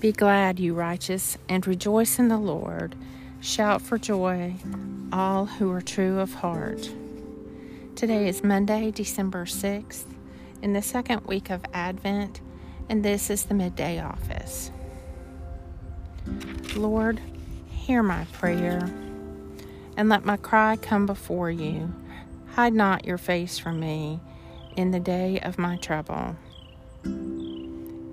[0.00, 2.94] Be glad, you righteous, and rejoice in the Lord.
[3.42, 4.54] Shout for joy,
[5.12, 6.88] all who are true of heart.
[7.96, 10.06] Today is Monday, December 6th,
[10.62, 12.40] in the second week of Advent,
[12.88, 14.70] and this is the midday office.
[16.74, 17.20] Lord,
[17.68, 18.90] hear my prayer,
[19.98, 21.92] and let my cry come before you.
[22.54, 24.18] Hide not your face from me
[24.76, 26.36] in the day of my trouble.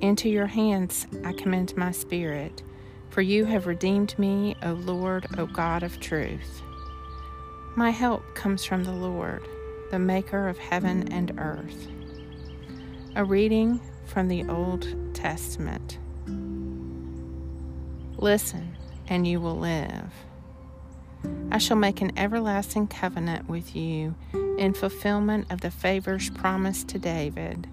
[0.01, 2.61] Into your hands I commend my spirit,
[3.09, 6.61] for you have redeemed me, O Lord, O God of truth.
[7.75, 9.47] My help comes from the Lord,
[9.89, 11.87] the maker of heaven and earth.
[13.15, 15.97] A reading from the Old Testament.
[18.17, 20.11] Listen, and you will live.
[21.51, 24.15] I shall make an everlasting covenant with you
[24.59, 27.67] in fulfillment of the favors promised to David.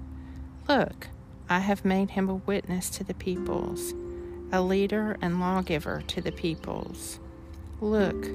[0.69, 1.09] Look,
[1.49, 3.93] I have made him a witness to the peoples,
[4.51, 7.21] a leader and lawgiver to the peoples.
[7.83, 8.27] Look,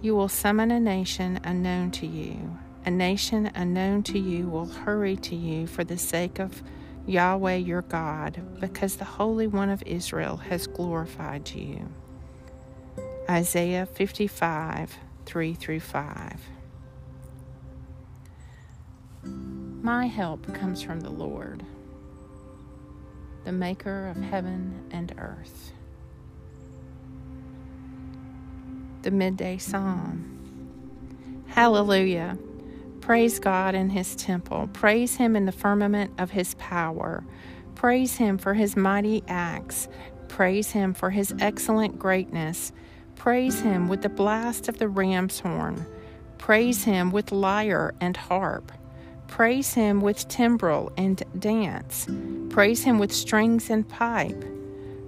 [0.00, 2.56] you will summon a nation unknown to you.
[2.86, 6.62] A nation unknown to you will hurry to you for the sake of
[7.06, 11.88] Yahweh your God, because the Holy One of Israel has glorified you.
[13.28, 16.40] Isaiah 55 3 through 5.
[19.82, 21.64] My help comes from the Lord
[23.44, 25.72] the maker of heaven and earth.
[29.02, 31.44] The Midday Psalm.
[31.46, 32.38] Hallelujah.
[33.00, 34.68] Praise God in his temple.
[34.72, 37.24] Praise him in the firmament of his power.
[37.74, 39.88] Praise him for his mighty acts.
[40.28, 42.72] Praise him for his excellent greatness.
[43.16, 45.86] Praise him with the blast of the ram's horn.
[46.38, 48.70] Praise him with lyre and harp.
[49.30, 52.06] Praise him with timbrel and dance.
[52.50, 54.44] Praise him with strings and pipe.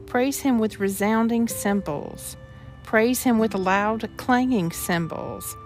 [0.06, 2.36] Praise him with resounding cymbals.
[2.84, 5.56] Praise him with loud clanging cymbals.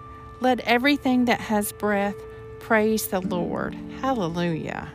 [0.41, 2.15] Let everything that has breath
[2.59, 3.77] praise the Lord.
[4.01, 4.89] Hallelujah.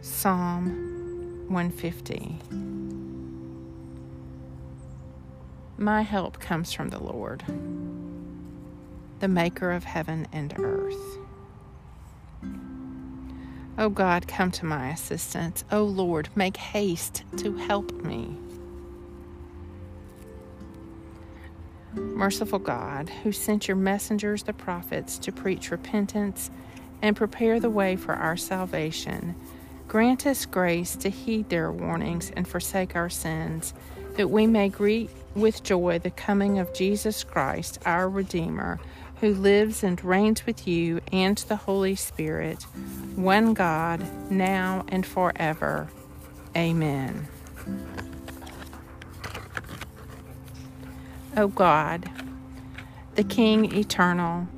[0.00, 2.38] Psalm 150.
[5.76, 7.42] My help comes from the Lord,
[9.18, 11.18] the maker of heaven and earth.
[13.78, 15.64] O oh God, come to my assistance.
[15.70, 18.36] O oh Lord, make haste to help me.
[21.94, 26.50] Merciful God, who sent your messengers, the prophets, to preach repentance
[27.02, 29.36] and prepare the way for our salvation,
[29.86, 33.74] grant us grace to heed their warnings and forsake our sins,
[34.16, 38.80] that we may greet with joy the coming of Jesus Christ, our Redeemer
[39.20, 42.62] who lives and reigns with you and the Holy Spirit,
[43.16, 45.88] one God, now and forever.
[46.56, 47.26] Amen.
[51.36, 52.10] O God,
[53.14, 54.48] the King eternal,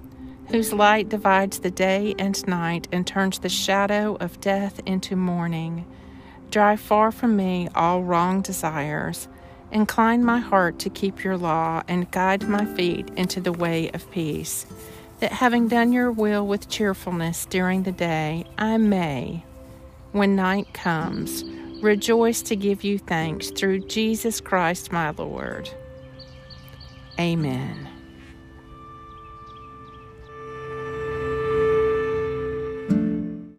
[0.49, 5.87] whose light divides the day and night and turns the shadow of death into morning,
[6.51, 9.29] drive far from me all wrong desires
[9.73, 14.11] Incline my heart to keep your law and guide my feet into the way of
[14.11, 14.67] peace,
[15.21, 19.45] that having done your will with cheerfulness during the day, I may,
[20.13, 21.45] when night comes,
[21.83, 25.71] rejoice to give you thanks through Jesus Christ my Lord.
[27.19, 27.90] Amen.